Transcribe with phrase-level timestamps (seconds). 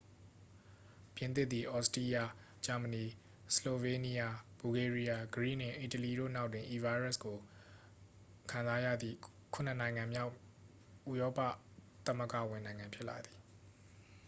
[1.15, 2.29] ပြင်သစ်သည် သြစတြီးယား
[2.65, 3.03] ဂျာမဏီ
[3.55, 7.37] ဆလိုဗေးနီးယား ဘူလ်ဂေးရီးယား ဂရိနှင့် အီတလီတို့နောက်တွင် ဤဗိုင်းရပ်ကို
[8.51, 9.17] ခံစားရသည့်
[9.53, 10.33] ခုနစ်နိုင်ငံမြောက်
[11.11, 11.39] ဥရောပ
[12.05, 13.39] သမဂ္ဂဝင်နိုင်ငံ ဖြစ်သည်